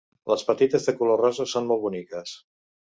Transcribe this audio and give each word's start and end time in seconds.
Les 0.31 0.43
petites 0.47 0.89
de 0.89 0.95
color 1.03 1.21
rosa 1.27 1.49
són 1.55 1.71
molt 1.71 1.87
boniques. 1.87 2.37